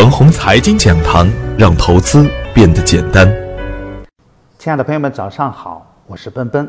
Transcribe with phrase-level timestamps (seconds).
[0.00, 3.30] 程红财经讲堂，让投资变得简单。
[4.58, 6.66] 亲爱的朋友们，早上好，我是奔奔，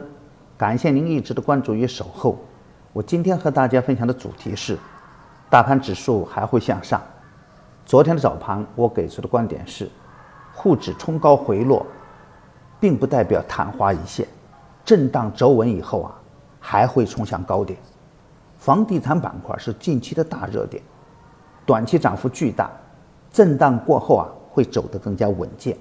[0.57, 2.37] 感谢您一直的关注与守候。
[2.91, 4.77] 我今天和大家分享的主题是：
[5.49, 7.01] 大盘指数还会向上。
[7.85, 9.89] 昨天的早盘，我给出的观点是，
[10.53, 11.85] 沪指冲高回落，
[12.81, 14.27] 并不代表昙花一现，
[14.83, 16.11] 震荡走稳以后啊，
[16.59, 17.79] 还会冲向高点。
[18.57, 20.83] 房地产板块是近期的大热点，
[21.65, 22.69] 短期涨幅巨大。
[23.31, 25.77] 震荡过后啊，会走得更加稳健。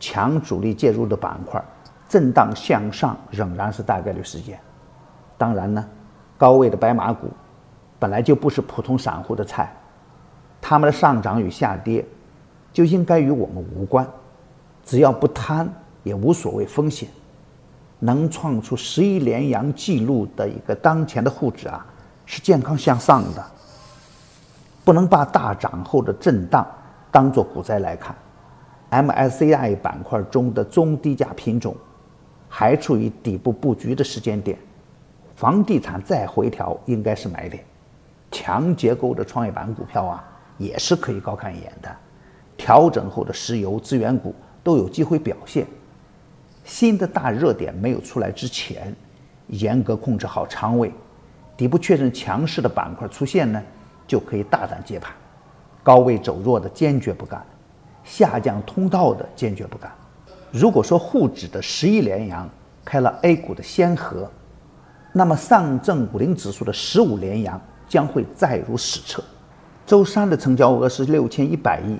[0.00, 1.62] 强主力介入的板块，
[2.08, 4.58] 震荡向上仍然是大概率事件。
[5.36, 5.84] 当然呢，
[6.36, 7.28] 高位的白马股
[7.98, 9.74] 本来就不是普通散户的菜，
[10.60, 12.06] 他们的上涨与下跌
[12.72, 14.08] 就应该与我们无关。
[14.84, 15.68] 只要不贪，
[16.04, 17.08] 也无所谓风险。
[17.98, 21.84] 能创出十一连阳纪录的一个当前的沪指啊，
[22.24, 23.44] 是健康向上的。
[24.84, 26.64] 不能把大涨后的震荡。
[27.10, 28.14] 当做股灾来看
[28.90, 31.74] ，MSCI 板块中的中低价品种
[32.48, 34.58] 还处于底部布局的时间点，
[35.36, 37.64] 房地产再回调应该是买点，
[38.30, 40.24] 强结构的创业板股票啊
[40.58, 41.94] 也是可以高看一眼的，
[42.56, 45.66] 调整后的石油资源股都有机会表现。
[46.64, 48.94] 新的大热点没有出来之前，
[49.46, 50.92] 严格控制好仓位，
[51.56, 53.62] 底部确认强势的板块出现呢，
[54.06, 55.10] 就可以大胆接盘。
[55.88, 57.42] 高位走弱的坚决不干，
[58.04, 59.90] 下降通道的坚决不干。
[60.52, 62.46] 如果说沪指的十一连阳
[62.84, 64.30] 开了 A 股的先河，
[65.14, 69.24] 那么上证五零指数的十五连阳将会载入史册。
[69.86, 71.96] 周三的成交额是六千一百亿，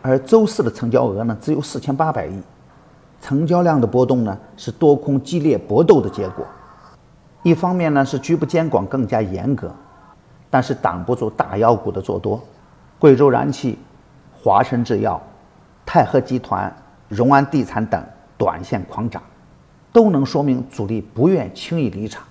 [0.00, 2.42] 而周四的成交额呢只有四千八百亿。
[3.20, 6.46] 成交量的波动呢是多空激烈搏斗的结果。
[7.42, 9.70] 一方面呢是局部监管更加严格，
[10.48, 12.42] 但是挡不住大妖股的做多。
[12.98, 13.78] 贵州燃气、
[14.36, 15.22] 华晨制药、
[15.86, 16.74] 泰禾集团、
[17.06, 18.04] 荣安地产等
[18.36, 19.22] 短线狂涨，
[19.92, 22.24] 都能说明主力不愿轻易离场。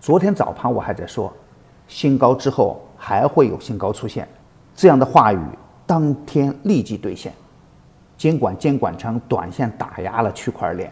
[0.00, 1.30] 昨天早盘我还在说，
[1.86, 4.26] 新高之后还会有新高出现，
[4.74, 5.38] 这样的话语
[5.84, 7.30] 当天立即兑现。
[8.16, 10.90] 尽管监管层短线打压了区块链，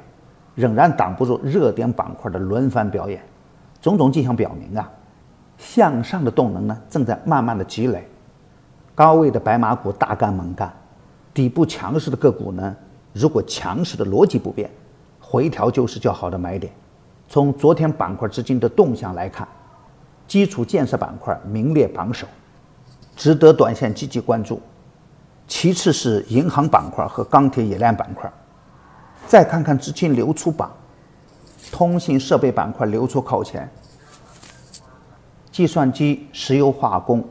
[0.54, 3.22] 仍然挡不住热点板块的轮番表演。
[3.80, 4.90] 种种迹象表明啊，
[5.56, 8.06] 向上的动能呢正在慢慢的积累。
[8.96, 10.74] 高位的白马股大干猛干，
[11.34, 12.74] 底部强势的个股呢？
[13.12, 14.70] 如果强势的逻辑不变，
[15.20, 16.72] 回调就是较好的买点。
[17.28, 19.46] 从昨天板块资金的动向来看，
[20.26, 22.26] 基础建设板块名列榜首，
[23.14, 24.62] 值得短线积极关注。
[25.46, 28.32] 其次是银行板块和钢铁冶炼板块。
[29.26, 30.72] 再看看资金流出榜，
[31.70, 33.68] 通信设备板块流出靠前，
[35.52, 37.22] 计算机、石油化工。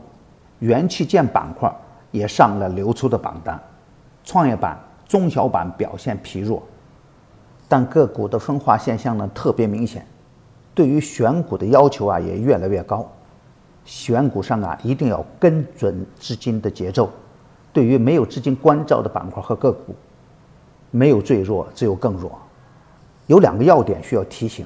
[0.60, 1.70] 元器件板块
[2.10, 3.60] 也上了流出的榜单，
[4.24, 6.62] 创业板、中小板表现疲弱，
[7.68, 10.06] 但个股的分化现象呢特别明显，
[10.74, 13.06] 对于选股的要求啊也越来越高，
[13.84, 17.10] 选股上啊一定要跟准资金的节奏，
[17.72, 19.94] 对于没有资金关照的板块和个股，
[20.90, 22.32] 没有最弱，只有更弱。
[23.26, 24.64] 有两个要点需要提醒：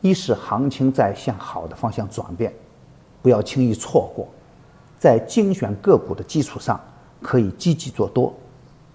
[0.00, 2.52] 一是行情在向好的方向转变，
[3.20, 4.28] 不要轻易错过。
[5.04, 6.80] 在精选个股的基础上，
[7.20, 8.32] 可以积极做多。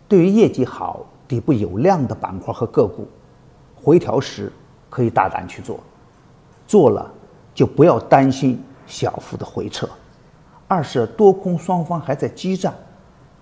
[0.07, 3.07] 对于业绩好、底部有量的板块和个股，
[3.75, 4.51] 回调时
[4.89, 5.79] 可以大胆去做。
[6.65, 7.07] 做了
[7.53, 9.87] 就不要担心小幅的回撤。
[10.67, 12.73] 二是多空双方还在激战，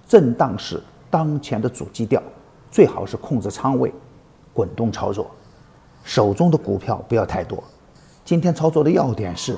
[0.05, 2.22] 震荡是当前的主基调，
[2.69, 3.94] 最好是控制仓位，
[4.51, 5.31] 滚动操作。
[6.03, 7.63] 手中的股票不要太多。
[8.25, 9.57] 今天操作的要点是，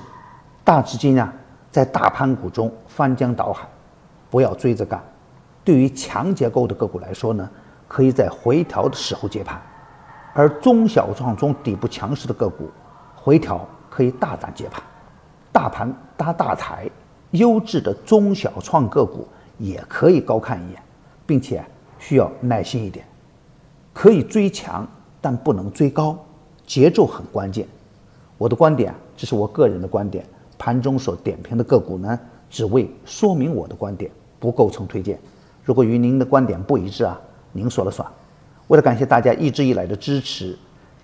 [0.64, 1.34] 大资金啊。
[1.72, 3.68] 在大盘股中翻江倒海，
[4.30, 5.04] 不要追着干。
[5.64, 7.48] 对于强结构的个股来说呢，
[7.88, 9.58] 可以在回调的时候接盘；
[10.34, 12.70] 而中小创中底部强势的个股，
[13.16, 14.82] 回调可以大胆接盘。
[15.52, 16.90] 大盘搭大台，
[17.32, 20.82] 优质的中小创个股也可以高看一眼，
[21.26, 21.64] 并且
[22.00, 23.06] 需要耐心一点。
[23.94, 24.88] 可以追强，
[25.20, 26.18] 但不能追高，
[26.66, 27.68] 节奏很关键。
[28.38, 30.26] 我的观点，这是我个人的观点。
[30.60, 32.20] 盘中所点评的个股呢，
[32.50, 35.18] 只为说明我的观点，不构成推荐。
[35.64, 37.20] 如果与您的观点不一致啊，
[37.54, 38.08] 您说了算。
[38.68, 40.56] 为了感谢大家一直以来的支持，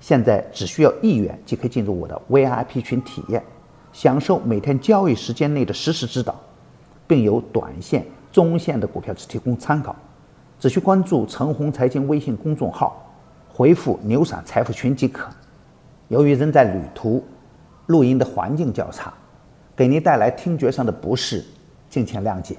[0.02, 3.42] 现在只需要一元即可进入我的 VIP 群体验，
[3.94, 6.36] 享受每天交易时间内的实时指导，
[7.08, 9.96] 并有短线、中线的股票只提供参考。
[10.60, 13.04] 只需关注陈红财经微信公众号，
[13.48, 15.30] 回复“牛散财富群”即可。
[16.10, 17.24] 由于人在旅途，
[17.88, 19.14] 录音的环境较差。
[19.76, 21.44] 给您带来听觉上的不适，
[21.90, 22.56] 敬请谅解。